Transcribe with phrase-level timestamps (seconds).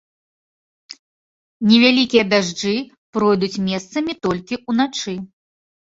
[1.71, 2.73] Невялікія дажджы
[3.19, 5.13] пройдуць месцамі толькі ўначы.